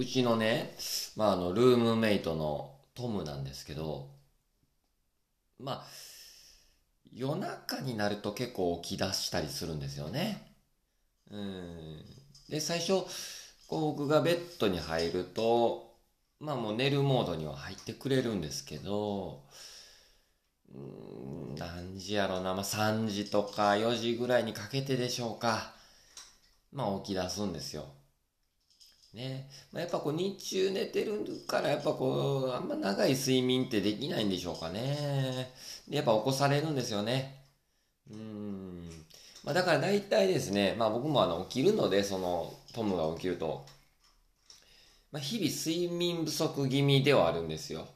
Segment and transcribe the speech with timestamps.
[0.00, 0.74] うちのね、
[1.14, 4.08] まあ、あの、ルームメイトのトムなんですけど、
[5.58, 5.86] まあ、
[7.12, 10.54] 夜中になると結構起き出したりするんですよね。
[11.30, 12.04] うん。
[12.48, 13.04] で、最初、
[13.68, 15.96] こう僕がベッドに入ると、
[16.40, 19.44] まあもう寝るモードには入ってくれるんですけど、
[20.74, 20.78] う
[21.52, 25.74] ん、何時やろな、まあ3時とか4時ぐらいにかけてでしょうか。
[26.72, 27.99] まあ起き出すんですよ。
[29.14, 29.48] ね。
[29.72, 35.52] まあ、やっぱこう日中寝てるからやっぱこう、あんま長い睡眠ってできないんでしょうかね。
[35.88, 37.44] で、やっぱ起こされるんですよね。
[38.10, 38.88] うん。
[39.44, 43.66] まあだから大体ですね、まあ僕もあの起きるので、そのトムが起きると、
[45.12, 47.88] まあ日々睡眠不足気味ではあるんですよ。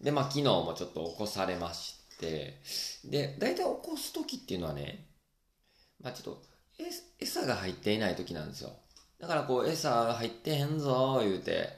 [0.00, 2.60] で、まあ昨日もちょっと起こされまして、
[3.04, 5.06] で、大体起こす時っていうのはね、
[6.02, 6.42] まあちょっと、
[7.18, 8.72] 餌が入っていない時なんですよ。
[9.18, 11.70] だからこう、餌入ってへんぞ、言うて、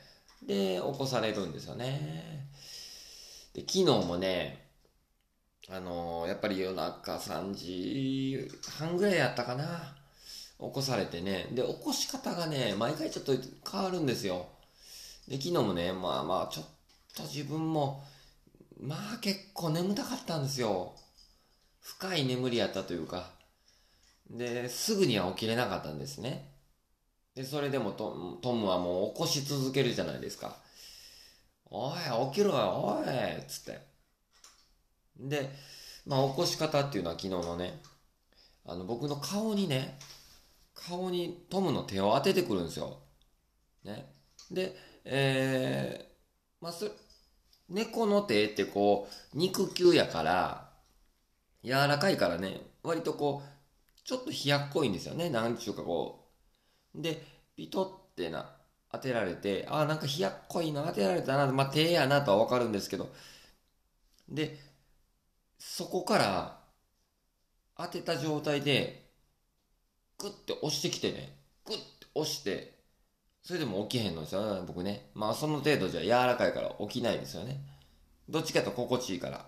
[0.43, 2.49] で、起こされるんですよね。
[3.55, 4.69] で、昨日もね、
[5.69, 9.95] あのー、やっぱり夜中3時半ぐらいやったかな。
[10.59, 11.49] 起こされてね。
[11.53, 13.33] で、起こし方がね、毎回ちょっと
[13.71, 14.47] 変わるんですよ。
[15.29, 16.67] で、昨日もね、まあまあ、ちょっ
[17.15, 18.03] と自分も、
[18.81, 20.95] まあ結構眠たかったんですよ。
[21.81, 23.31] 深い眠りやったというか。
[24.31, 26.48] で、すぐには起きれなかったんですね。
[27.39, 30.57] で、それでもトトムはもう起こし続けるじゃないですか。
[31.71, 31.93] おい、
[32.33, 33.07] 起きろよ、おい
[33.47, 33.79] つって。
[35.17, 35.49] で、
[36.05, 37.81] まあ起こし方っていうのは昨日のね、
[38.67, 40.01] あの僕の顔にね、
[40.75, 42.99] 顔にトムの手を当ててくるんですよ。
[43.85, 44.13] ね。
[44.51, 46.91] で、えー、まあ、そ、
[47.69, 50.73] 猫の手ってこう、肉球やから、
[51.63, 55.31] 柔らかいからね、割とこう、ちょっと冷やっこいんですよね。
[55.31, 56.18] なんちゅうかこう。
[56.95, 57.23] で、
[57.57, 58.55] ピトってな、
[58.91, 63.13] 当てられて、ああ、なんか冷やっこいの当てられたな、まあ、手やなとはわかるんですけど、
[64.29, 64.59] で、
[65.59, 66.61] そこから
[67.77, 69.09] 当てた状態で、
[70.19, 71.83] グッて押してきてね、グッて
[72.15, 72.79] 押して、
[73.43, 75.11] それでも起きへんのですよ、僕ね。
[75.15, 77.61] まあその程度じゃ柔らかいから起きないですよね。
[78.29, 79.47] どっちかと心地いいから。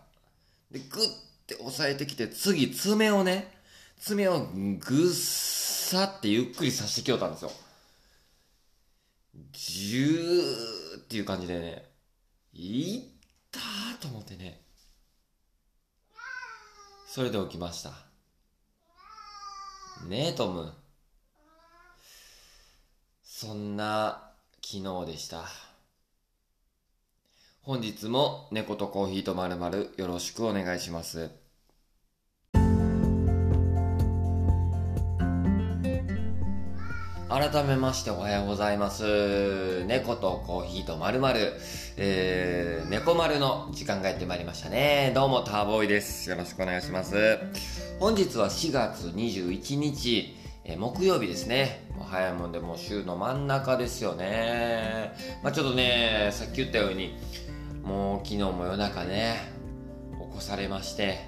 [0.70, 1.08] で、グッ
[1.46, 3.52] て押さえてきて、次爪をね、
[3.98, 4.46] 爪を
[4.78, 5.12] ぐっ
[5.90, 7.50] さってゆっくり刺してきよったんですよ。
[9.50, 11.90] ジューっていう感じでね、
[12.52, 13.02] いっ
[13.50, 14.62] たーと思ってね、
[17.08, 17.90] それで起きました。
[20.06, 20.72] ねえ、トム。
[23.24, 24.30] そんな
[24.64, 25.44] 昨日でした。
[27.62, 31.39] 本日も猫とコーヒーとまるまるよろしくお願いします。
[37.30, 39.84] 改めましておはようございます。
[39.84, 41.52] 猫とコーヒーとまるまる、
[41.96, 45.12] えー、猫丸の時間がやってまいりましたね。
[45.14, 46.28] どうも、ターボーイです。
[46.28, 47.38] よろしくお願いします。
[48.00, 51.86] 本日は4月21日、えー、木曜日ですね。
[51.96, 55.12] もう早いもんでもう週の真ん中ですよね。
[55.44, 57.14] まあちょっとね、さっき言ったように、
[57.84, 59.36] もう昨日も夜中ね、
[60.14, 61.20] 起こされまして、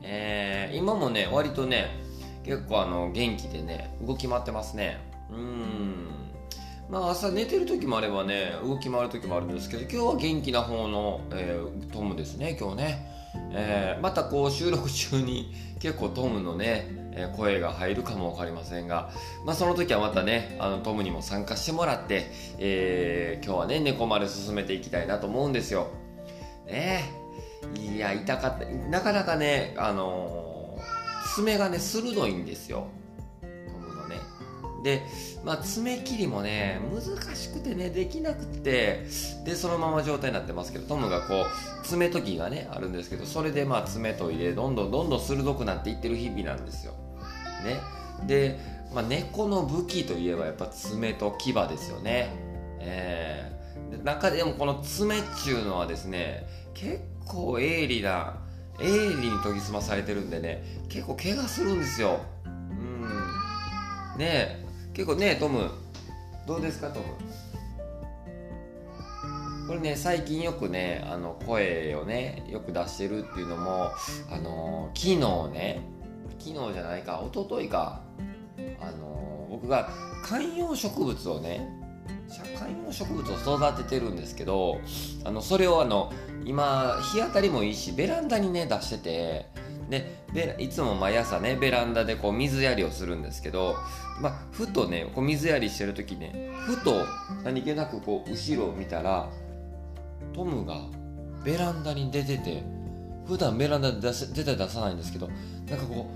[0.00, 1.90] えー、今もね、割とね、
[2.42, 5.11] 結構あの、元気でね、動き回ってますね。
[5.32, 6.02] うん。
[6.92, 13.06] まあ朝寝てる時もあればね動き回る時もあるんですけど今日は元気な方の、えー、トムですね今日ね、
[13.52, 19.10] えー、またこう収録中に結構トムのね、え、声が入るかも分かりませんが、
[19.46, 25.88] まあ、その時はまたねあのトムにも参加してもらって、えー、今日はね猫丸進めていきたいなと思うんですよ。
[26.66, 27.10] ね。
[27.80, 28.66] いや痛かった。
[28.66, 30.78] なかなかねあの
[31.34, 32.88] 爪がね鋭いんですよ。
[34.82, 35.02] で、
[35.44, 39.06] まあ、爪切りもね、難しくてね、できなくて、
[39.44, 41.46] で、そのまま状態になってますけど、トムがこ
[41.82, 46.94] う、爪研ぎがね、あるんですけど、それでまあ、爪研いで、どんどんどんどん鋭くなっていってる日々なんですよ。
[47.64, 47.80] ね。
[48.26, 48.58] で、
[48.92, 52.30] まあ、猫の武器といえば、やっぱ爪と牙ですよね。
[52.80, 58.40] えー、中でもこの爪っちゅうのはですね、結構鋭利な、
[58.80, 62.20] 鋭利に研ぎ澄まされてるんでね、結構怪我するんですよ。
[62.44, 64.18] うん。
[64.18, 65.70] ね結構ねトム。
[66.46, 67.06] どうですかトム？
[69.68, 73.90] これね最近よくねあの声をねよく出してるっていうのも
[74.30, 75.16] あの昨日
[75.52, 75.82] ね
[76.38, 78.02] 昨日じゃないか一昨日か
[78.80, 79.88] あの僕が
[80.24, 81.68] 観葉植物をね
[82.58, 84.80] 観葉植物を育ててるんですけど
[85.24, 86.12] あのそれをあの
[86.44, 89.46] 今日当たりもいいしベランダにね出してて
[89.88, 90.21] で
[90.58, 93.76] いつも毎朝ねベランダでこう水やりをするんですけど、
[94.20, 97.04] まあ、ふとねこう水やりしてる時ねふと
[97.44, 99.28] 何気なくこう後ろを見たら
[100.32, 100.80] トムが
[101.44, 102.62] ベランダに出てて
[103.26, 106.10] 普段ベランダで出せ出て出さないんですけどなんかこ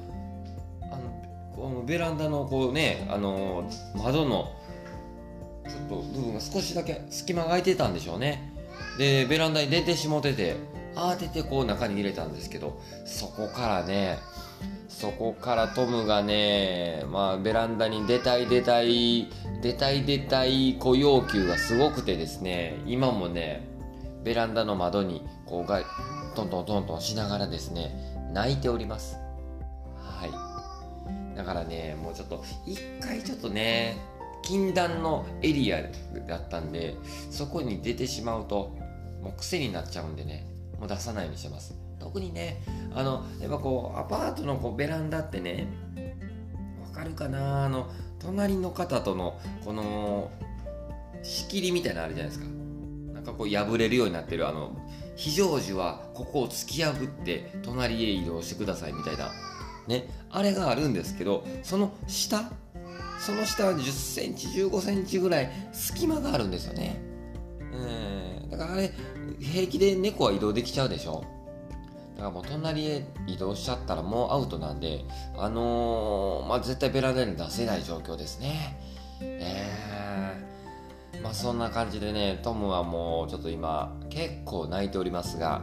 [0.81, 4.55] うあのこのベランダのこうねあの窓の
[5.69, 8.53] ちょっと部分が少しだけ隙間が空いてたんでしょうね。
[8.99, 10.57] でベランダに出てしもてて
[10.97, 14.19] 慌ててこう中に入れたんですけどそこからね
[14.89, 19.29] そこからトムがね、まあ、ベランダに出たい出たい
[19.61, 23.69] 出たい出たいこう要求がすごくてですね今もね
[24.25, 25.83] ベランダの窓にこうが
[26.35, 27.95] トントントントンしながらですね
[28.33, 29.17] 泣いております。
[29.97, 31.37] はい。
[31.37, 33.97] だからねもうちょっと一回ちょっとね
[34.43, 35.83] 禁断のエリア
[36.27, 36.97] だったんで
[37.31, 38.77] そこに出てしまうと
[39.23, 40.56] もう癖になっちゃうんでね。
[40.79, 41.75] もう出さないようにしてます。
[41.99, 42.63] 特にね
[42.95, 45.67] あのやっぱこうアパートのこうベランダってね
[46.83, 47.65] わかるかな？
[47.65, 50.31] あの隣の方とのこの
[51.23, 52.47] 仕切りみたいなのあるじゃないですか。
[53.13, 54.73] なんかこう破れるようになってるあの
[55.17, 59.33] 非常時はここを突き破って隣へ移動してくださいみたいな
[59.89, 62.51] ねあれがあるんですけどその下
[63.19, 67.01] その下は10センチ15センチぐらい隙間があるんですよね。
[67.73, 67.77] う
[68.51, 68.93] だからあれ
[69.41, 71.25] 平気で猫は移動できちゃうでしょ？
[72.17, 75.05] だからもう隣へ移動しちゃったらもうアウトなんで
[75.37, 78.79] あのー、まあ絶対ベランダに出せない状況ですね。
[79.21, 85.63] えー、まあそんな感じでねトムはもうちょっと今結構泣いておりますが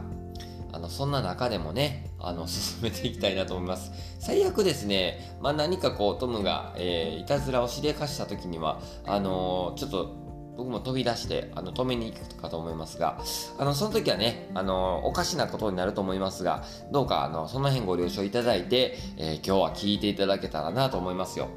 [0.72, 3.90] あのそんな中でもねあの 進めていきたいなと思います。
[4.20, 10.23] 最悪ですね、まあ、何かこうトムが、えー、いたずらをしでかした時にはあのー、ちょっと
[10.56, 13.20] 僕も飛び出してあの止めに行くかと思いますが
[13.58, 21.48] あのその時はねあのおかしなことになると思いますがどうかあのその辺ご了承いただいて、えー、今日は聞いていただけたらなと思いますよ。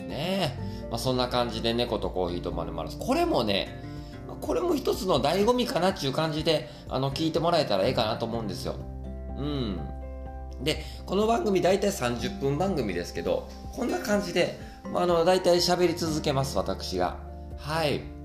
[0.00, 3.82] ねえ、まあ、そんな感じで猫とコーヒーとまるまるこれもね
[4.40, 8.76] これも一つの醍醐味かなっていう感じであの聞いてもらえたらええかなと思うんですよ。
[9.36, 9.78] うん。
[10.62, 14.58] でこの番組大体30分番組ですけどこんな感じで、
[14.90, 17.18] まあ、あの大体喋り続けます私が。
[17.58, 18.15] はい。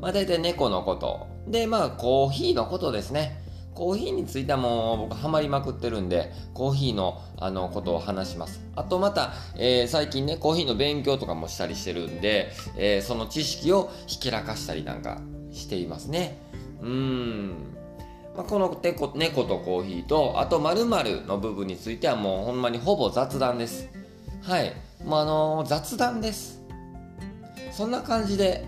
[0.00, 1.26] まあ大体猫のこと。
[1.48, 3.42] で、まあコーヒーのことですね。
[3.74, 8.60] コーヒーについてはもう僕ハマりまくってるんで、コーヒーのあのことを話します。
[8.74, 15.20] あとまた、えー、最近ね、コーヒーの勉強とかもしたりしてるんで、えー、その知識をひけらかしたりなんか
[15.52, 16.38] していますね。
[16.82, 17.48] うーん。
[18.36, 23.88] まあ、この猫猫とコーヒーと、あと〇〇の部分についてはもうほんまにほぼ雑談です。
[24.42, 24.72] はい。
[25.04, 26.60] もうあのー、雑談です。
[27.70, 28.66] そんな感じで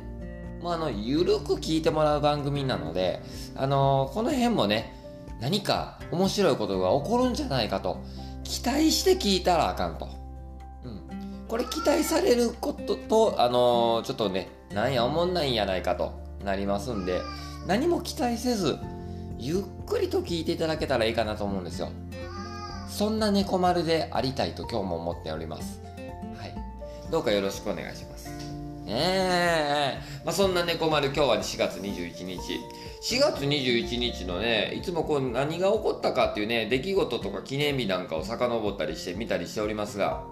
[0.60, 3.22] もうあの、ゆるく聞いてもらう番組なので、
[3.56, 4.94] あの、この辺もね、
[5.40, 8.02] 何か面白いことが起こるんじゃないかと、
[8.44, 10.08] 期待して聞いたらあかんと。
[10.84, 11.46] うん。
[11.48, 16.12] これ期待されることと、あの、ちょっとね、なんや思んないんやないかと
[16.44, 17.20] なりますんで、
[17.66, 18.78] 何も期待せず、
[19.38, 21.90] ゆっくりと聞いていただけたらいいかなと思うんですよ。
[22.88, 25.80] そんな猫丸でありたいと今日も思っております。
[26.36, 26.54] はい。
[27.10, 28.09] どうかよろしくお願いします。
[28.90, 30.00] ね。
[30.24, 32.60] まあ、そんな猫丸、今日は4月21日。
[33.00, 40.24] 4月21日のね、いつもこう何が起こったかっていうね、出来事とか記念日なんかを遡ったりして見たりしておりますが、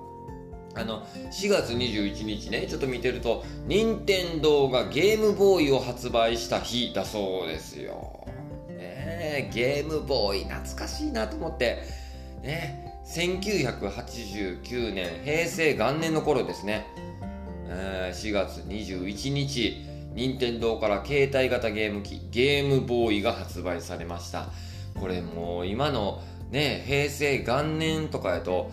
[0.74, 8.26] あの、4月21日ね、ちょっと見てると、任天堂がゲームボーイを発売した日だそうですよ。
[8.68, 11.82] ねゲームボーイ懐かしいなと思って、
[12.42, 16.86] ね、1989年、平成元年の頃ですね。
[17.68, 19.84] 4月21日、
[20.14, 24.48] 任天堂から携帯型ゲーム機、ゲームボーイが発売されました。
[24.98, 28.70] これもう今のね、平成元年とかやと、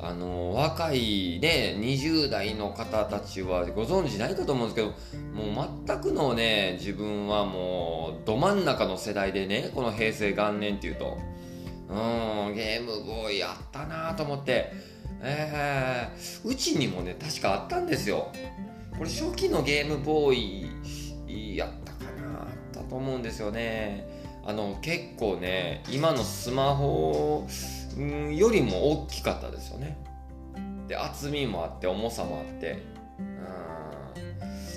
[0.00, 11.18] あの、若いね、20代の方たちはご存知ないかと思うんですけど、もう全くのね、自分はもう、ど真ん中の世代でね、この平成元年っていうと、
[11.88, 11.94] う
[12.50, 14.72] ん、ゲームボーイあったなと思って、
[15.22, 18.32] えー、うちにもね、確かあったんですよ。
[18.98, 20.66] これ初期のゲームボー
[21.28, 24.06] イやったかなあったと思うんですよね。
[24.44, 27.46] あの、結構ね、今のスマホ
[27.96, 29.96] よりも大きかったですよね。
[30.88, 32.82] で、厚みもあって、重さもあって。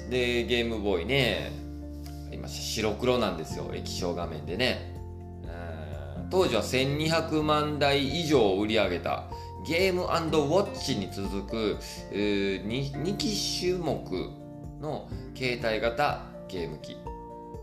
[0.10, 1.52] で、ゲームボーイね、
[2.32, 3.72] 今白黒なんですよ。
[3.74, 4.94] 液晶画面でね。
[6.30, 9.25] 当時は1200万台以上売り上げた
[9.66, 11.78] ゲームウォッチに続く
[12.12, 14.30] 2, 2機種目
[14.80, 16.96] の携帯型ゲーム機。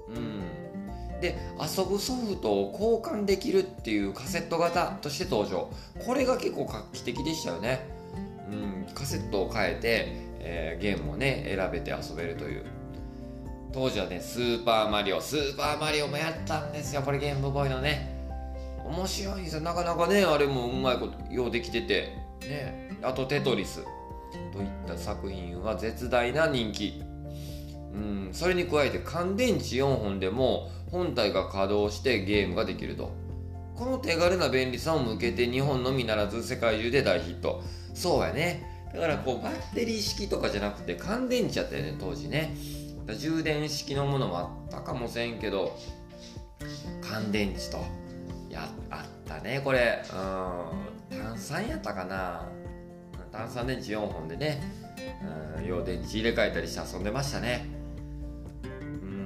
[0.09, 1.21] うん。
[1.21, 5.71] で遊ぶソフトを交換できるっていうカセット型として登場。
[6.05, 7.87] これが結構画期的でしたよね。
[8.51, 8.95] うん。
[8.95, 10.07] カセットを変えて、
[10.41, 12.65] えー、ゲームをね選べて遊べるという。
[13.73, 17.03] 当時はねスーパーマリオスーパーマリオもやったんですよ。
[17.03, 18.22] これゲームボーイのね。
[18.93, 19.63] 面白いんですよ。
[19.63, 22.17] なかなかねあれもうまいことようできてて。
[22.43, 22.99] ね。
[23.03, 23.85] あとテトリス。
[24.53, 27.03] といった作品は絶大な人気。
[27.95, 28.29] うん。
[28.33, 33.11] それに加えて乾電池4本でも本体が稼働してゲームができると。
[33.75, 37.63] この手軽な便利さを向けて日本のみならず世界中で大ヒット。
[37.95, 38.91] そうやね。
[38.95, 42.55] だからこうバッテリー式とかじゃなくて乾電池やったよね当時ね。
[43.19, 45.77] 充電式のものもあったかもせんけど
[47.03, 47.79] 乾電池と
[48.53, 50.03] やあったねこれ。
[50.11, 51.19] うん。
[51.19, 52.49] 炭酸やったかな。
[53.31, 54.63] 炭酸電池4本でね。
[55.59, 55.67] うん。
[55.67, 57.67] 用電池入れ替えたりして遊んでましたね。
[58.65, 58.69] う
[59.07, 59.23] ん。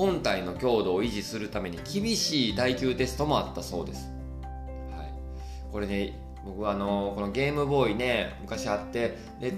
[0.00, 4.08] 本体の強度を維持するために厳しい耐久テストもあったそうです、
[4.96, 5.12] はい、
[5.70, 9.52] これね僕はあのこのゲームボーイね昔あってで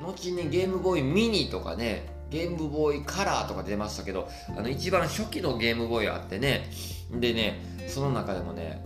[0.00, 6.70] 後にゲームボーイミニとかねゲームボーイカラーとか出ましたけどあの一番初期のゲームボーイあってね。
[7.10, 8.82] でねその中でもね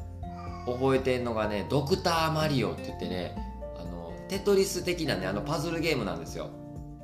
[0.67, 3.37] 覚えてんのがねドクターマリオって言ってね
[3.79, 6.51] あのテトリス的なねあのパズルゲームなんですよ。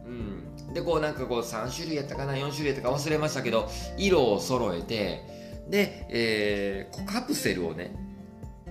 [0.07, 0.73] うん。
[0.75, 5.23] でこうなんかこう3種類やったかな4種類やったか忘れましたけど色を揃えて
[5.69, 7.95] で、えー、カプセルをね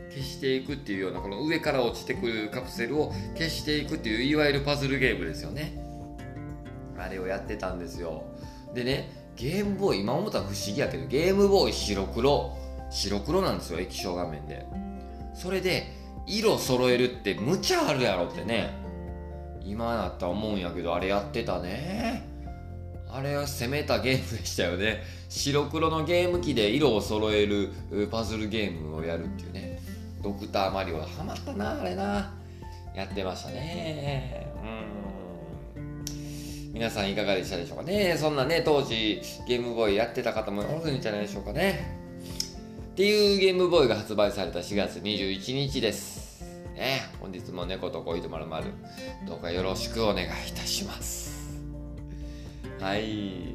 [0.10, 5.78] 消していくっていうようなこの上から落ちてくるカプセルを消していくっていういわゆるパズルゲームですよね。
[6.98, 8.24] あれをやってたんですよ。
[8.74, 12.58] でねゲームボーイ今思ったら不思議やけどゲームボーイ白黒。
[12.90, 14.66] 白黒なんですよ液晶画面で。
[15.34, 15.92] それで
[16.26, 18.70] 色揃えるって無茶あるやろってね。
[19.64, 22.28] 今だったら思うんやけどあれやってたね。
[23.12, 25.02] あれは攻めたゲームでしたよね。
[25.30, 27.70] 白黒のゲーム機で色を揃える
[28.12, 29.80] パズルゲームをやるっていうね。
[30.22, 32.34] ドクターマリオハマったなあれな。
[32.96, 34.48] やってましたね。
[35.76, 36.74] うん。
[36.74, 38.16] 皆さんいかがでしたでしょうかね。
[38.18, 41.98] そんなね当時ゲームボーイやってた方もおるんじゃないでしょうかね。
[43.00, 46.44] っていうゲームボーイが発売された4月21日です。
[46.76, 48.74] ね、本日も猫と恋とまるまる
[49.26, 51.62] どうかよろしくお願いいたします。
[52.78, 53.54] はい。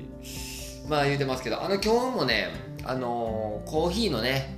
[0.88, 2.48] まあ言うてますけど、あの今日もね、
[2.84, 4.56] あのー、コーヒーのね、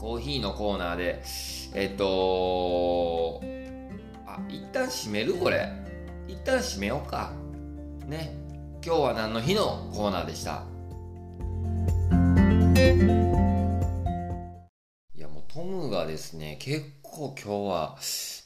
[0.00, 1.22] コーヒーのコーナーで、
[1.74, 3.40] えっと、
[4.26, 5.70] あ、一旦閉めるこれ。
[6.26, 7.30] 一旦閉めようか。
[8.08, 8.34] ね。
[8.84, 10.64] 今日は何の日のコーナーでした？
[16.06, 17.98] ですね、結構今日は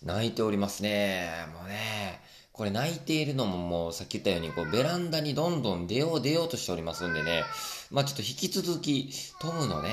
[0.05, 1.31] 泣いておりますね。
[1.53, 2.21] もうね、
[2.53, 7.45] これ泣いているのももうさっき言ったようにこうベランダにどんどん出よう出ようとしておりますんでね、
[7.91, 9.11] まあちょっと引き続き
[9.41, 9.91] トムのね、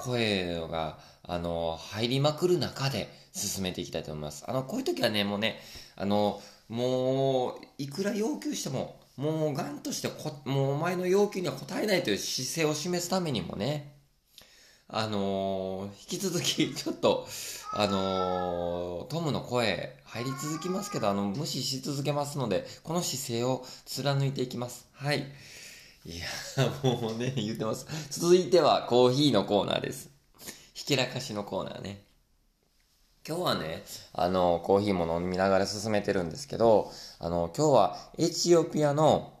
[0.00, 4.44] 声があの、入りまくる中で進めていきたいと思います。
[4.46, 5.60] あの、こういう時はね、もうね、
[5.96, 10.08] あの、もう、いくら要求しても、もう、ガンとして、
[10.44, 13.91] もうお前の要求には応えないという姿勢を示すためにもね、
[14.88, 17.26] あのー、引き続き、 ちょっと、
[17.72, 24.86] あのー、トムの声入り続きますけど、あの、無視し続けますので、この姿勢を貫いていきます。
[24.92, 25.32] はい。
[26.04, 26.26] いや、
[26.82, 27.86] もうね、言ってます。
[28.10, 30.10] 続いてはコーヒーのコーナーです。
[30.74, 32.04] ひけらかしのコーナーね。
[33.24, 39.32] 今日はね、あの、コーヒーも飲みながら進めてるんですけど、あの、今日はエチオピアの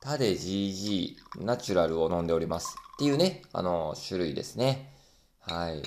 [0.00, 2.74] タデ GG ナチュラルを飲んでおります。
[2.94, 4.94] っていうね、あの、種類ですね。
[5.40, 5.82] はい。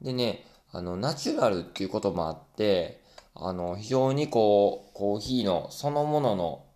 [0.00, 3.02] でね、あの、ナチュラルっていうこともあって、
[3.34, 6.66] あの、非常にこう、コーヒーのそのものの、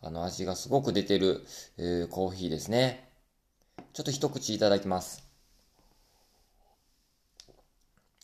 [0.00, 1.46] あの、味がすごく出てる、
[1.78, 3.08] えー、コーヒーですね。
[3.92, 5.24] ちょっと一口いただきます。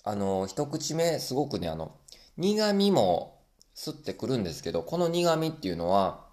[0.02, 1.92] あの、一口目、すごくね、あの、
[2.36, 3.38] 苦味も
[3.76, 6.27] 吸ってくるんですけど、この苦味っていうのは、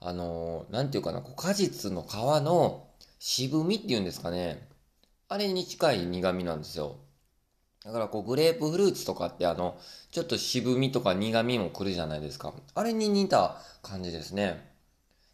[0.00, 2.86] あの、なんていうかな、果実の皮の
[3.18, 4.68] 渋みっていうんですかね。
[5.28, 6.96] あれに近い苦味なんですよ。
[7.84, 9.78] だからこうグレープフルーツとかってあの、
[10.10, 12.52] ちょっと渋みとか苦味も来るじゃないですか。
[12.74, 14.72] あれに似た感じですね。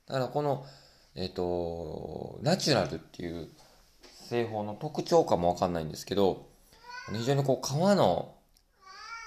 [0.07, 0.65] だからこの、
[1.15, 3.49] えっ、ー、と、ナチュラルっていう
[4.29, 6.49] 製法の特徴かもわかんないんですけど、
[7.13, 8.35] 非常にこう皮の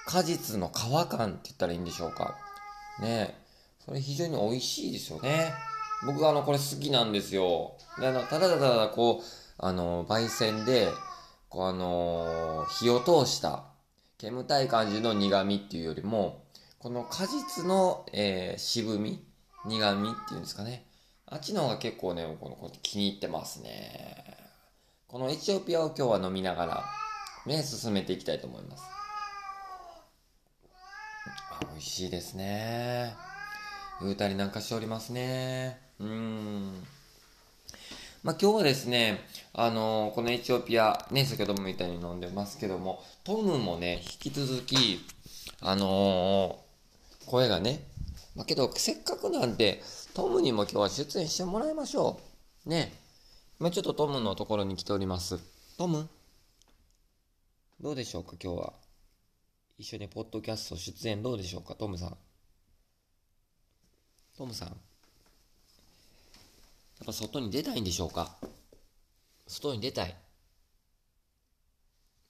[0.06, 2.36] 果実の皮感って言ったらいいんでしょうか。
[3.00, 3.38] ね
[3.88, 5.54] それ非常に美味しいですよね。
[6.04, 7.72] 僕はあの、これ好きなんですよ。
[7.98, 9.24] で、あの、ただただこう、
[9.56, 10.88] あの、焙煎で、
[11.48, 13.64] こうあの、火を通した、
[14.18, 16.44] 煙たい感じの苦味っていうよりも、
[16.78, 19.24] この果実の、えー、渋み、
[19.64, 20.84] 苦味っていうんですかね。
[21.24, 24.36] あっちの方が結構ね、このこ気に入ってますね。
[25.06, 26.84] このエチオピアを今日は飲みながら、
[27.46, 28.82] ね、進めていきたいと思います。
[31.52, 33.37] あ美味しいですね。
[34.06, 35.80] うたりなんかしておりますね。
[35.98, 36.86] うん。
[38.22, 39.20] まあ、今日はですね、
[39.52, 45.00] あのー、このエチオピア、ね、先ほども言ったように飲んでますけども、トムもね、引き続き、
[45.60, 47.84] あのー、声がね、
[48.36, 49.82] まあ、けど、せっかくなんで、
[50.14, 52.20] トムにも今日は出演してもらいましょ
[52.66, 52.68] う。
[52.68, 52.92] ね。
[53.60, 55.38] 今ちょっとトムのところに来ております。
[55.76, 56.08] トム
[57.80, 58.72] どうでしょうか、今日は。
[59.78, 62.16] 一緒にポッドキャスト出演どうでしょうか、トムさん。
[64.38, 64.68] トムさん。
[64.68, 64.78] やっ
[67.06, 68.36] ぱ外に出たいんでしょうか？
[69.48, 70.14] 外に出たい。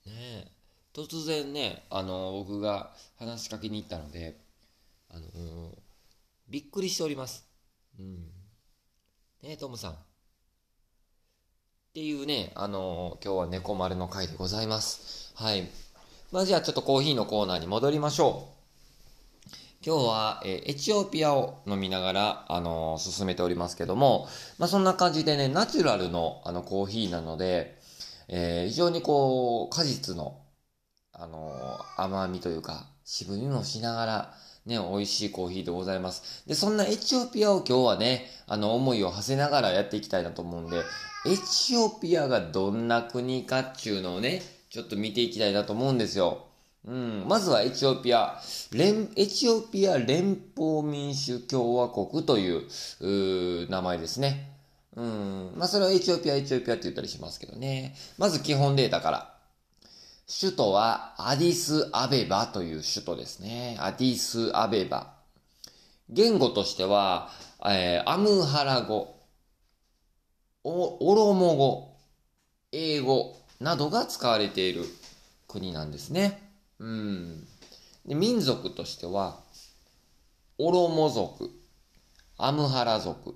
[0.07, 0.47] ねえ。
[0.91, 2.89] 突然ね、あの、僕が
[3.19, 4.35] 話しかけに行ったので、
[5.11, 5.75] あのー、
[6.49, 7.45] びっくりしております。
[7.99, 8.15] うん。
[9.43, 9.91] ねえ、トムさん。
[9.91, 9.95] っ
[11.93, 15.31] ていうね、あの、今日は猫丸の回でございます。
[15.35, 15.69] はい。
[16.31, 18.58] まあ、じゃあちょっとコーヒーのコーナーに戻りましょう。
[19.81, 27.77] 今日は、え、エチオピアを飲みながら、あのー、進めておりますけども、まあ、そんな感じでね、ナチュラルの、あの、コーヒーなので、
[28.27, 30.41] えー、非常にこう、果実の、
[31.13, 34.33] あの甘みというか、渋みもしながら、
[34.65, 36.43] ね、美味しいコーヒーでございます。
[36.45, 40.79] で、そんなエチオピアを今日はね、あの、思いを馳せながらやっていきたいなと思うんで、
[41.25, 46.48] エチオピアがどんな国かっちゅうのをね、ちょっと見ていきたいなと思うんですよ。
[46.85, 48.39] うん、まずはエチオピア、
[48.71, 54.49] 連、エチオピア連邦民主共和国という、う名前ですね。
[54.95, 57.95] うん、まあそれはエチオピア、エチオピアって言ったりしますけどね。
[58.17, 59.33] まず基本データから。
[60.29, 63.77] 首都はアディスアベバという首都ですね。
[63.79, 65.13] アディスアベバ。
[66.09, 67.29] 言語としては、
[67.65, 69.15] えー、アムハラ語、
[70.63, 71.97] オロモ語、
[72.71, 74.85] 英語などが使われている
[75.47, 76.48] 国なんですね。
[76.79, 77.47] うん。
[78.05, 79.39] で民族としては、
[80.57, 81.49] オロモ族、
[82.37, 83.35] アムハラ族、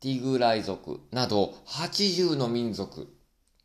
[0.00, 3.08] ティグライ族など80の民族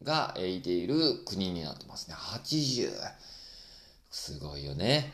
[0.03, 2.15] がいている国になってますね。
[2.15, 2.89] 80。
[4.09, 5.13] すごいよね。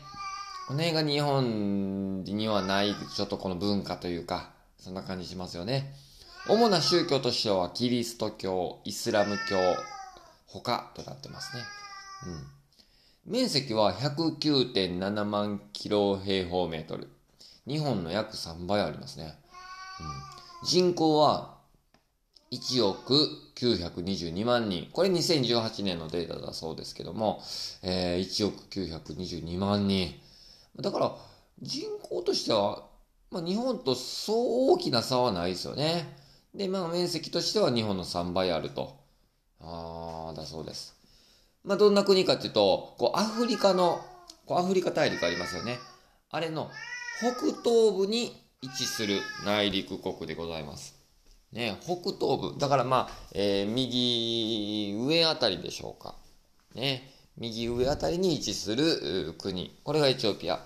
[0.66, 5.94] この辺が日本にはない、ちょっとこの文化というか、そんな感じしますよね。
[6.48, 9.56] 主な宗教としては、キリスト教、イスラム教、
[10.46, 11.62] 他となってますね。
[12.26, 12.57] うん。
[13.28, 17.08] 面積は109.7万キロ平方メートル。
[17.66, 19.34] 日本の約3倍ありますね。
[20.62, 21.58] うん、人口は
[22.50, 24.88] 1億922万人。
[24.94, 27.42] これ2018年のデータだそうですけども、
[27.82, 30.14] えー、1億922万人。
[30.80, 31.14] だから、
[31.60, 32.88] 人口としては、
[33.30, 36.16] まあ、日本とそう大きな差はないですよね。
[36.54, 38.96] で、まあ、面積としては日本の3倍あると。
[39.60, 40.97] ああ、だそうです。
[41.68, 44.00] まあ、どんな国かっていうと、こう、アフリカの、
[44.46, 45.76] こう、アフリカ大陸ありますよね。
[46.30, 46.70] あれの
[47.18, 50.94] 北東部に位置する内陸国でございます。
[51.52, 52.58] ね、北東部。
[52.58, 56.14] だからまあ、えー、右上あたりでしょうか。
[56.74, 59.78] ね、右上あたりに位置する国。
[59.84, 60.60] これがエチオピア。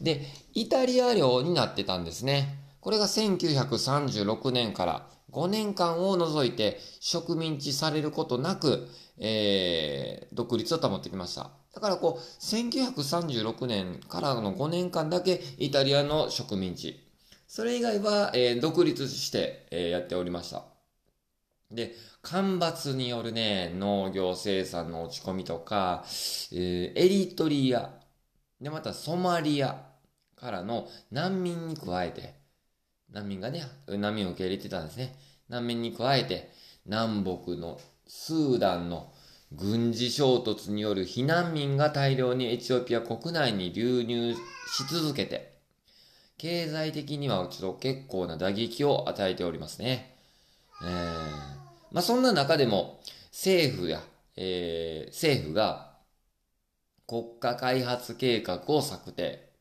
[0.00, 0.24] で、
[0.54, 2.56] イタリア領になってたんですね。
[2.80, 8.88] これが1936年から5年間を除いて植民地されることなく、
[9.20, 11.50] えー、独立を保ってきました。
[11.74, 17.06] だからこう、1936年からの5年間だけイタリアの植民地。
[17.46, 20.64] それ以外は、えー、独立して、えー、やっておりました。
[21.70, 27.90] で、干ばつによるね、農業生産の落ち込みとか、えー、エリトリア、
[28.60, 29.86] で、またソマリア
[30.36, 32.34] からの難民に加えて、
[33.10, 35.14] 難民がね、難民を受け入れてたんですね。
[35.48, 36.50] 難民に加えて、
[36.86, 37.80] 南北の
[38.12, 39.12] スーダンの
[39.52, 44.38] 軍事衝突による避難民が大量にエチオピア国内に流入し
[44.90, 45.52] 続けて、
[46.36, 50.16] 経済的にはちょっと結構な打撃を与えておりますね。
[50.82, 50.88] えー、
[51.92, 54.02] まあそんな中でも政府や、
[54.36, 55.94] えー、政府が
[57.06, 59.52] 国家開発計画を策定。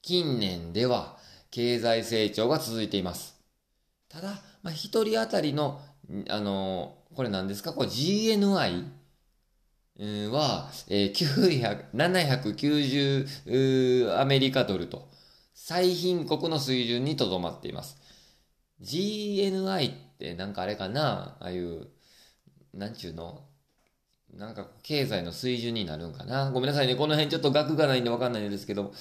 [0.00, 1.18] 近年では
[1.50, 3.38] 経済成長が続いています。
[4.08, 5.82] ただ、まあ、一人当たりの、
[6.30, 7.72] あの、これ何ですか？
[7.72, 8.84] これ GNI
[10.30, 15.10] は、えー、790アメリカドルと。
[15.52, 17.98] 最貧国の水準にとどまっています。
[18.80, 21.36] GNI ってなんかあれかな？
[21.40, 21.88] ああいう、
[22.72, 23.44] なんちゅうの？
[24.32, 26.50] なんか経済の水準になるんかな？
[26.50, 26.94] ごめんなさいね。
[26.94, 28.94] この辺ちょっと額がないんでわかんないんですけど、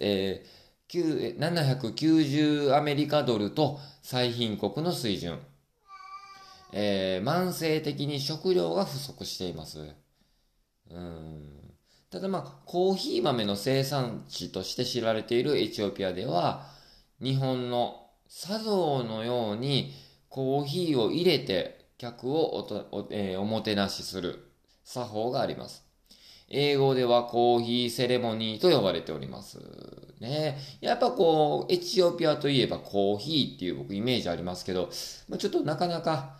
[0.00, 5.38] えー、790アメリカドルと最貧国の水準。
[6.72, 9.94] えー、慢性的に食料が不足しています。
[10.90, 11.56] うん
[12.10, 16.66] ただまあ、コーヒー豆の生産地として知られているエチオピアでは、
[17.20, 19.92] 日本の茶道のように
[20.28, 24.50] コーヒーを入れて客をおとお,、えー、おもてなしする
[24.84, 25.84] 作法があります。
[26.48, 29.58] 英語ではコーヒーセレモニーと呼ばれております。
[30.20, 30.58] ね。
[30.80, 36.36] やっぱこう、エチオピアといえばコーヒーっていう僕イメージありますけど、ちょっとなかなか、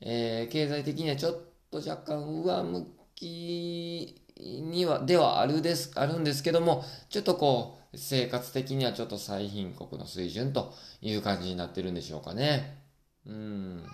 [0.00, 1.34] えー、経済的にはちょっ
[1.70, 12.78] と若干上向きには、ではあるです、あるんですけども、ちょっとこう、生活的にはちょっと最貧国の水準という感じになってるんでしょうかね。
[13.26, 13.84] うん。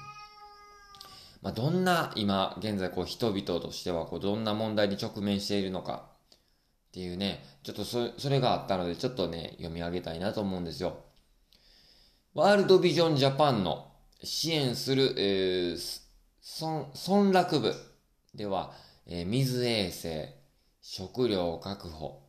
[1.42, 6.08] まあ、どんな今現在こう人々としてはこうどんな問題に直面しているのか
[6.88, 11.04] っていうね、ちょっとそそれがあったのでちょっとね、読み上げたいなと思うんですよ。
[12.34, 13.93] ワールドビジョンジャパンの
[14.24, 16.00] 支援する、えー、
[17.08, 17.74] 村落部
[18.34, 18.72] では、
[19.06, 20.34] えー、水衛生、
[20.80, 22.22] 食料確保、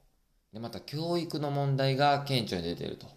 [0.54, 3.08] でまた教育の問題が顕著に出ていると。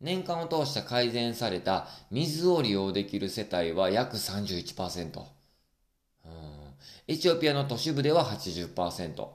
[0.00, 5.20] 年間を通して改善された水を利用できる世帯は約31%。
[6.24, 6.32] うん、
[7.08, 9.26] エチオピアの都市部では80%。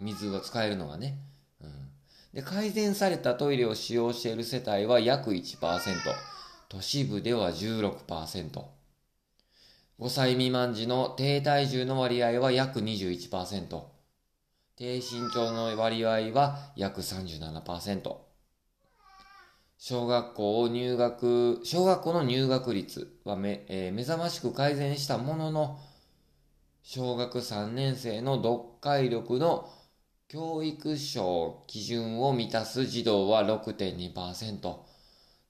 [0.00, 1.18] 水が使えるのがね。
[1.60, 1.90] うん、
[2.32, 6.29] で改善されたトイレを使用している世帯は約1%。
[6.70, 7.98] 都市部では16%。
[9.98, 13.82] 5歳未満児の低体重の割合は約21%。
[14.76, 15.02] 低身
[15.34, 18.14] 長の割合は約37%。
[19.78, 25.80] 小学校を入学、小学校の入学率はめ、えー、目覚ましく改善したものの、
[26.84, 29.68] 小学3年生の読解力の
[30.28, 34.89] 教育省基準を満たす児童は6.2%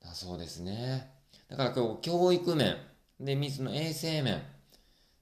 [0.02, 1.10] だそうですね。
[1.48, 2.76] だからこう教育面
[3.18, 4.42] で水の衛生面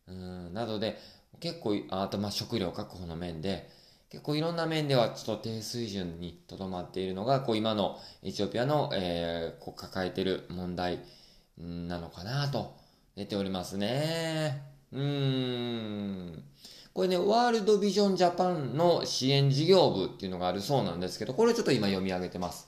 [0.06, 0.98] うんなどで
[1.40, 3.70] 結構あとまあ食料確保の面で
[4.10, 11.00] 結構いろんな面ではちょっと低水準にとどまっているのが、こう今のエチオピアの、えー、こう抱えている問題
[11.58, 12.74] なのかなと
[13.16, 14.62] 出ておりますね。
[14.92, 15.00] うー
[16.30, 16.42] ん。
[16.94, 22.67] これね、ワールドビジョンジャパンの支援事業部っていうのがあるそうなんですけど、これちょっと今読み上げてます。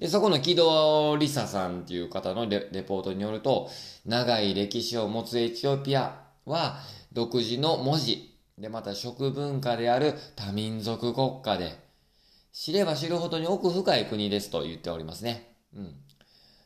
[0.00, 3.68] で、そこの木戸リサさんっていう方のレレポートによると、
[4.06, 6.78] 長い歴史を持つエチオピアは、
[7.12, 11.78] 独自の文字、で、また食文化である多民族国家で、
[12.52, 15.54] 知れば知るほどに奥深い国ですと言っておりますね。
[15.76, 15.94] うん。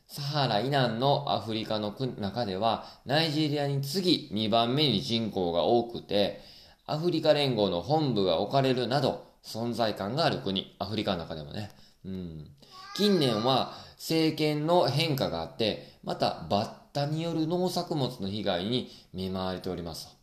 [0.07, 6.40] サハラ以南のアフリカの中では、ナイジェリアに次2番目に人口が多くて、
[6.87, 10.77] アフリカ連合の本部が置かれるなど、存在感がある国。
[10.79, 11.73] アフリカの中でもね。
[12.05, 12.47] うん。
[12.94, 20.16] 近年は政権の変化があって、またバッタによる農作物の被害に見舞われております。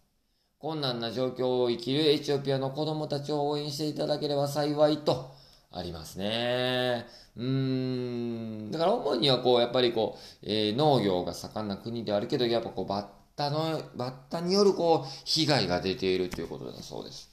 [0.57, 5.31] 困難な状況を生きるエチオピアの子供たちを応援していただければ幸いと
[5.71, 7.07] ありますね。
[7.35, 8.71] うーん。
[8.71, 13.05] だから主にはこう、やっぱりこう、えー、農業が盛んな国ではあるけど、やっぱこう、バッ
[13.35, 17.30] タの、バッタによるこう、被害が出ているということだそうです。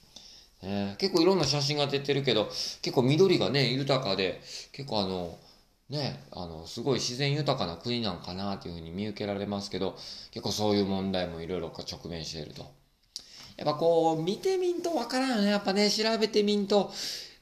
[0.61, 2.45] えー、結構いろんな写真が出てるけど、
[2.81, 4.41] 結構緑がね、豊かで、
[4.71, 5.37] 結構あの、
[5.89, 9.95] ね、あの、すごい自然豊かな国なんかなというふうに見受けられますけど、
[10.31, 12.71] 結構そういう問題もいろいろ直面していると。
[13.57, 15.49] やっぱこう、見てみんとわからんよね。
[15.49, 16.91] やっぱね、調べてみんと、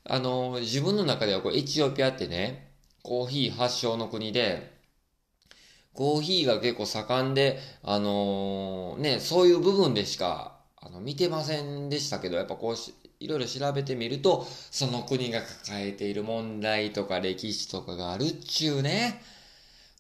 [0.06, 2.72] あの、自分の中ではこう、エチオピアってね、
[3.04, 4.78] コーヒー発祥の国で、
[5.94, 19.22] コーヒーが結構盛んで、あのー、ね、そういう部分でしか、あの、見てませんでしたけど、やっぱこういろいろ調べてみると、その国が抱えている問題とか歴史とかがあるっちゅうね、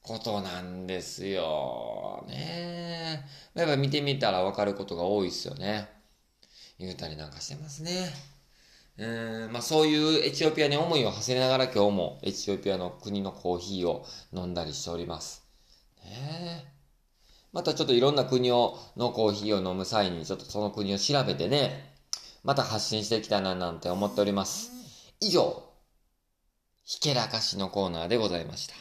[0.07, 2.23] ことなんですよ。
[2.27, 3.25] ね
[3.55, 5.89] やっぱ見てみたらわかることが多いですよね。
[6.79, 8.13] 言うたりなんかしてますね。
[8.97, 15.43] うん、まあそういうエチオピアに思いを馳せながら今日もエチオピアの国のコーヒーを飲んだりしております。
[16.03, 16.65] ね
[17.53, 21.96] またちょっといろんな国をのコーヒーを飲む際にちょっとその国を調べてね、
[22.47, 24.71] また発信していきたいななんて思っております。
[25.19, 25.63] 以上、
[26.85, 28.75] ひけらかしのコーナーでございました。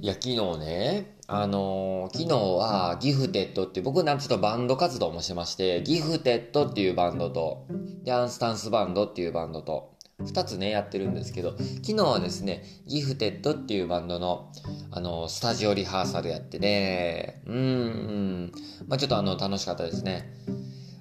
[0.00, 7.66] いや、昨日ね、あのー、昨日はギフテッドっていう僕なんちょっとバンド活動もしてまして、ギフテッドっていうバンドと、
[8.04, 9.89] で、アンスタンスバンドっていうバンドと、
[10.24, 14.52] 2つね、やってるんですけど、昨日はですね、ギフテッドっていうバンドの、
[14.90, 18.52] あの、スタジオリハーサルやってね、うん、
[18.88, 20.32] まあちょっとあの、楽しかったですね。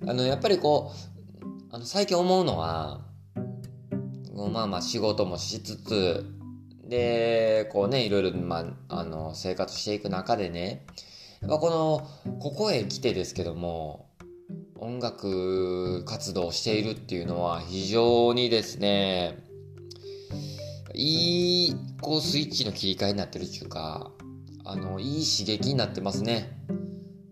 [0.08, 0.92] あの、やっぱりこ
[1.42, 3.02] う、あの、最近思うのは、
[4.52, 6.26] まあまあ仕事もしつつ、
[6.90, 10.86] で、こうね、いろいろ、まあ、あの、生活していく中でね、
[11.42, 14.09] やっぱこの、ここへ来てですけども、
[14.82, 19.38] 音楽活動をしているっていうのは非常にですね、
[20.96, 24.12] いい、こう、スイッチの切り替えになってるっていうか、
[24.64, 26.52] あの、いい刺激になってますね。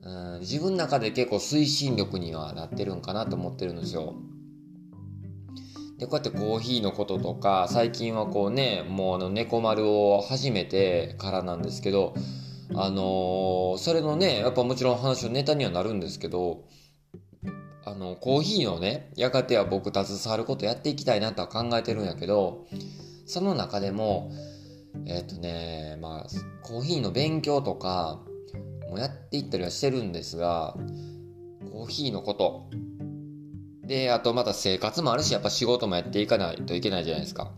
[0.04, 4.16] うん、自分の中で結構推進力にはなってるんかなと思ってるんですよ。
[5.98, 12.14] で、こうやってコーヒーのこととか、最近はこうね、もうあの、猫丸を始めてからなんですけど、
[12.76, 16.66] あのー、それのね、やっぱもちろん話のネタにはなるんですけど、
[17.88, 22.68] あの、コーヒーのね、やがては僕携わることやっていきたいなとは考えてるんやけど、
[23.26, 24.30] その中でも、
[25.06, 26.28] えっ、ー、とね、まあ、
[26.64, 28.26] コーヒーの勉強とか、
[28.90, 30.76] もやっていったりはしてるんですが、
[31.72, 32.70] コーヒーのこと、
[33.86, 37.54] で、あとまた生活もあるし、やっぱ仕事もやっていかないといけないじゃないですか。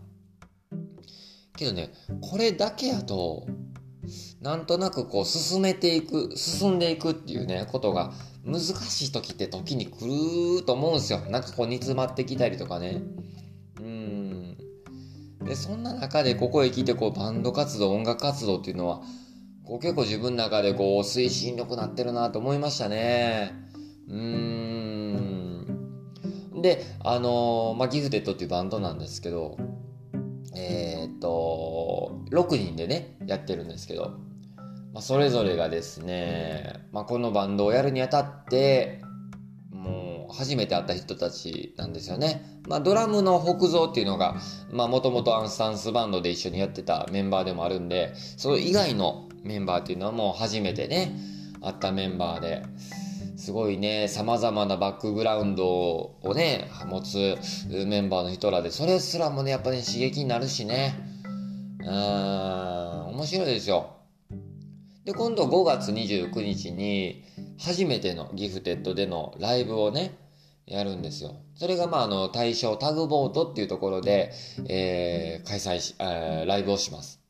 [1.56, 1.90] けどね、
[2.20, 3.48] これだけやと、
[4.40, 8.12] なんとなくこう進めていく、進んでいくっていうね、ことが
[8.44, 11.20] 難しい時って時に来ると思うんですよ。
[11.30, 13.02] なんかこう煮詰まってきたりとかね。
[13.80, 14.56] うん。
[15.44, 19.02] で、そんな中でここへ来てこうバンド活動、音楽活動っていうのは、
[19.64, 23.52] こう結構自分の中でこう推進力なってるなと思いましたね。
[24.08, 25.00] うーん。
[26.62, 29.56] で、あのー、まあ、ギフテッドっていうバンドなんですけど、
[30.54, 34.18] えー、っと、6人でね、やってるんですけど、
[34.92, 39.02] まあ、それぞれがですね、まあ、このバンドをやるにあたって、
[39.70, 42.60] もう初めて会った人たちなんですよね。
[42.68, 44.36] まあ、ドラムの北蔵っていうのが、
[44.72, 51.16] まあ、もともとアンスタンスバンドで一緒にやってたメンバーでもあるんで、それ以外のメンバーっていうのはもう初めてね、
[51.62, 52.62] 会ったメンバーで、
[53.40, 57.38] すごいね、様々なバックグラウンドをね、持つ
[57.70, 60.94] メンバーの人らで、それすらもね、やっぱね、刺激になるしね。
[61.80, 63.96] うーん、面白いですよ。
[65.06, 67.24] で、今度5月29日に、
[67.58, 70.18] 初めてのギフテッドでのライブをね、
[70.66, 71.36] やるんですよ。
[71.54, 74.32] それが、まあ、あの、対象タグボートっていうところで、
[74.68, 77.22] えー、開催し、えー、ライブをします。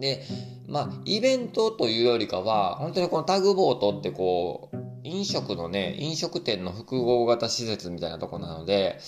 [0.00, 0.24] で、
[0.66, 9.00] まあ、イベントというよりかは、本当にこのタグボートってこう、飲食のね、飲食店の複合型施設みたいなとこなので、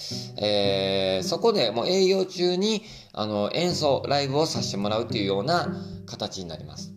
[0.43, 5.69] えー、そこでもう営業中に、あの、演奏、ライブをさせてもらうっていうような
[6.07, 6.94] 形になります。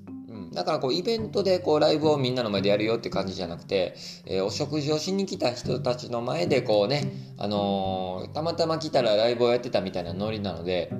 [0.58, 3.93] だからこうイベントでこうライブをみんなの前でやるよって感じじゃなくて、
[4.26, 10.91] えー、お食事をしに来た人たちの前でこうね、あのー、たまたま来たらライブをやってたみたいなノリなので、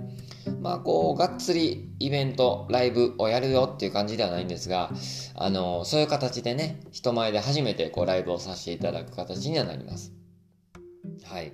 [0.62, 4.92] まあこう、がっつりイベント、ライブをやるよっていう感じではないんですが、
[5.34, 10.14] あのー、そういう形でね、人前で初めてこうライブをさせていただく形にはなります。
[11.24, 11.52] はい。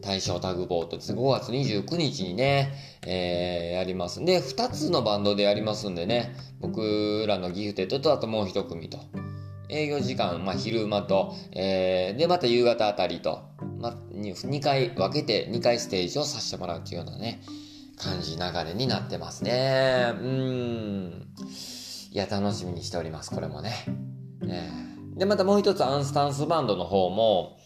[0.00, 1.12] 大正タグボートです。
[1.12, 2.72] 5月29日にね、
[3.06, 8.98] えー、やりますんで、2つのバンドでやりますんでね、僕らのギフテッドとあともう1組と。
[9.68, 13.42] 営業時間、まあ、昼間と、えー、で、また夕方あたりと、
[13.78, 17.42] まあ、2回分けて2回ステージをさせてもらうっていうようなね、
[17.96, 20.12] 感じ流れになってますね。
[20.14, 21.26] うん。
[22.10, 23.72] いや、楽しみにしております、これもね。
[24.44, 27.58] えー、で、またもう一つアンスタンスバンドの方も、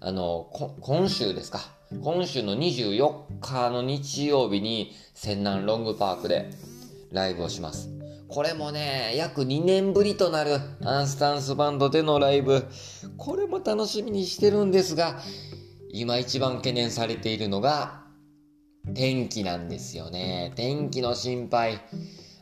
[0.00, 1.73] あの、今週ですか。
[2.02, 6.50] 今週の24日の日曜日に、仙南ロングパークで
[7.12, 7.90] ライブをします。
[8.28, 12.66] これもね、約2年ぶりとなるアンスタンスバンドでのライブ。
[13.16, 15.20] これも楽しみにしてるんですが、
[15.90, 18.02] 今一番懸念されているのが、
[18.94, 20.52] 天気なんですよね。
[20.56, 21.80] 天気の心配。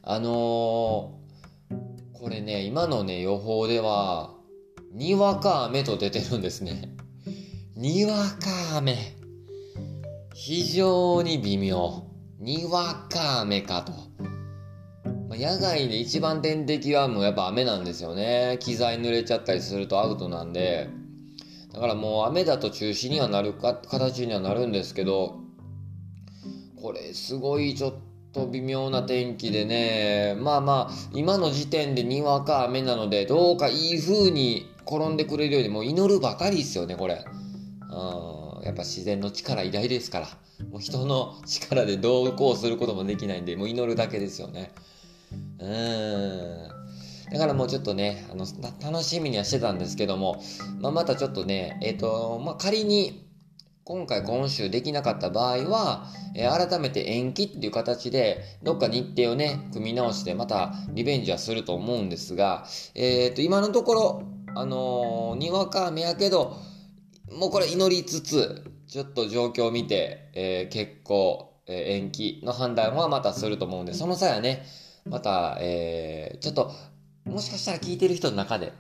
[0.03, 4.35] あのー、これね、今のね、予報では、
[4.93, 6.97] にわか雨と出てるんですね。
[7.77, 9.22] にわか雨。
[10.45, 12.03] 非常に微妙。
[12.41, 13.93] にわか雨かと。
[15.29, 18.57] ま野外で一番天敵はもうやっぱ雨なんですよね。
[18.59, 20.91] 機材濡れちゃったりするとアウトなんで。
[21.73, 25.37] だからもう雨だと中止にはなるか、形にはなるんですけど、
[26.75, 27.95] これすごいちょっ
[28.33, 37.25] と微妙な天気でね、まあまあ、今の時点でにわか雨なので、どうかいい風に転んでくれるようにもう祈るばかりですよね、これ。
[37.93, 38.32] うん、
[38.63, 40.29] やっぱ自然の力偉大ですから。
[40.71, 44.73] もう人の力でどうこうすることもできないんで、もう祈るだけですよね。
[45.59, 46.83] うーん。
[47.33, 48.47] だからもうちょっとね、あの、
[48.83, 50.43] 楽しみにはしてたんですけども、
[50.81, 53.27] まあ、またちょっとね、えっ、ー、と、まあ、仮に、
[53.85, 64.23] 今回今週できなかった場合は、えー、改めて延期っていう形で、どっか日程をね、組み直してまたリベンジはすると思うんですが、えっ、ー、と、今のところ、
[64.55, 66.57] あの、にわか雨やけど、
[67.31, 74.65] もうこれ祈りつつ、ちょっと状況を見て、えー、結構、えー、延期の判断はまたすると思うんで、その際はね、
[75.07, 76.73] また、えー、ちょっと、
[77.25, 78.73] もしかしたら聞いてる人の中で、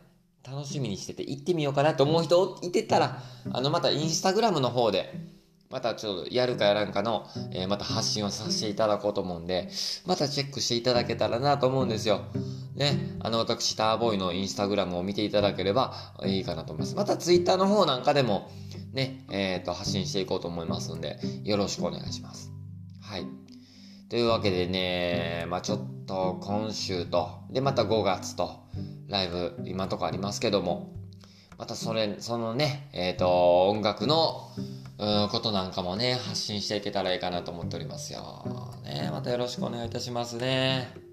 [0.44, 5.14] 楽しみにしてて行ってみようかなと思う人いてたら、あの、またインスタグラムの方で、
[5.70, 9.70] またちょっとやるかやらんかの、えー、また発信をさせていただこうと思うんで、
[10.06, 12.22] またチェックしていただけたらなと思うんですよ。
[12.74, 16.96] ね、あの、私、ターボーイのインスタグラムを見ていただければいいかなと思います。
[16.96, 18.50] またツイッターの方なんかでも、
[18.92, 22.50] ね、えっ、ー、と、発信していこうと思いますんで、よろしくお願いします。
[23.00, 23.26] はい。
[24.08, 28.62] というわけでね、まあちょっと今週と、で、また5月と、
[29.08, 30.94] ライブ、今とこありますけども、
[31.58, 34.50] またそれ、そのね、えっ、ー、と、音楽の、
[34.98, 38.74] うん、ことなんかもね、発信していけたらいいかなと思っておりますよ。
[38.84, 41.11] ね、またよろしくお願いいたしますね。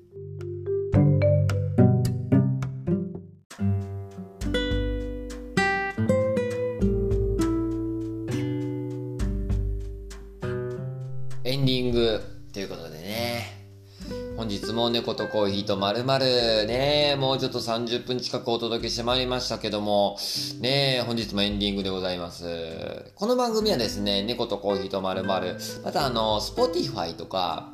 [14.99, 16.25] 猫とコーヒーとまるまる
[16.67, 20.17] ね、もうちょっと30分近くお届けしてまいりましたけども、
[20.59, 23.09] ね、本日もエンディングでございます。
[23.15, 27.71] この番組はですね、猫とコーヒーとまるまる、またあの、Spotify とか、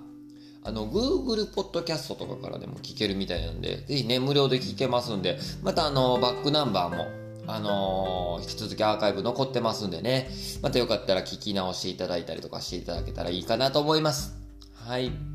[0.63, 7.07] あの、Google Podcast とかからでも聞けるみたいなんで、ぜひね、無料で聞けますんで、またあの、バックナンバーも、
[7.47, 10.29] あのー、引き続きアーカイブ残ってますんでね、
[10.61, 14.35] またよかったら聞き直していただいたりとかしていただけたらいいかなと思います。
[14.75, 15.34] はい。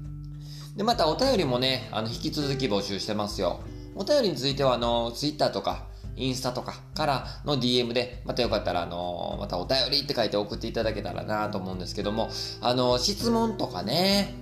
[0.81, 3.61] で、またお便りもね、あの、引き続き募集してますよ。
[3.95, 5.85] お便りについては、あの、Twitter とか、
[6.17, 12.31] インスタとかからの DM で、またよかったら、あの、またお便りって書いて送っていただけたらなと思うんですけども、
[12.63, 14.33] あの、質問とかね、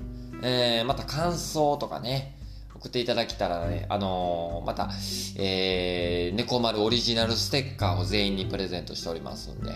[0.45, 2.39] えー、また感想とかね、
[2.73, 4.91] 送っていただけたらね、あのー、また、
[5.39, 9.75] えー、猫丸オリジナルステッカーを全員にプレゼントしておりますんで、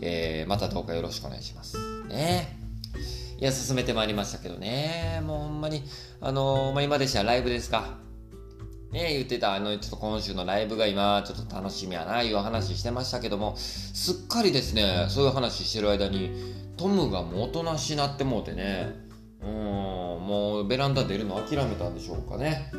[0.00, 1.76] えー、またどうかよろしくお願いします。
[2.08, 2.69] ね。
[3.40, 5.22] いや、進めてまいりましたけどね。
[5.24, 5.82] もうほんまに、
[6.20, 7.98] あのー、まあ、今でしたらライブですか。
[8.92, 16.32] ね言ってた、あの、ちょっと今週のライブが今、ちょっと楽しみやな、いう話してましたけども、すっかりですね、そういう話してる間に、
[16.76, 18.94] トムがもうおとなしなってもうてね、
[19.42, 22.70] うん、もうベランダ出るの諦めたんでしょうかね。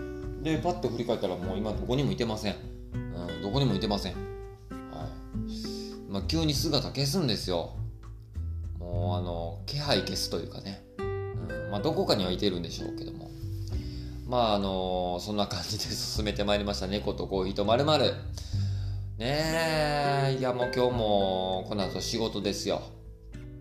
[0.44, 2.56] で、パッと振り返ったらもう今どこにもいてません。
[2.94, 2.98] う
[3.40, 4.14] ん、どこにもいてません。
[4.14, 6.12] はい。
[6.12, 7.81] まあ、急に姿消すんですよ。
[9.22, 13.32] の気配消すというかね、うんまあ、どこかにはいてるんでしょうけども。
[14.28, 16.88] まああのそんな感じで進めてまいりました。
[16.88, 18.14] 猫とコーヒーとまるまる。
[19.18, 22.82] ねえいやもう今日もこの後仕事ですよ。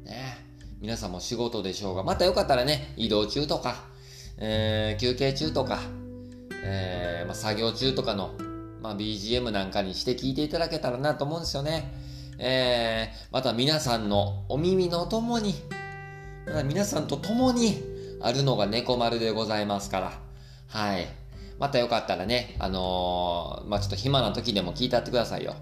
[0.05, 0.47] ね
[0.81, 2.05] 皆さんも仕事でしょうが。
[2.05, 3.85] またよかったらね移動中とか、
[4.39, 5.81] えー、休憩中とか、
[6.63, 8.35] えーまあ、作業中とかの、
[8.81, 11.93] まあ、BGM なんかにして聞いていただけたらなと思うんですよね。
[12.43, 15.55] えー、また皆さんのお耳のともに、
[16.47, 17.83] また皆さんと共に
[18.23, 20.13] あるのが猫丸でございますから、
[20.69, 21.07] はい。
[21.59, 25.55] またよかったらね、あのー、まあ、ちょっと暇な時でも聞いてやってくださいよ。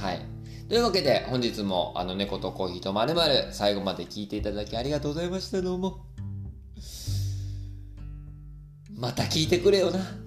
[0.00, 0.20] はい。
[0.68, 5.60] というわけで、本日もあの猫とコーヒーとまるまる最後まで聞いていただきありがとうございました。
[5.60, 6.06] どうも。
[8.96, 10.23] また聞いてくれよな。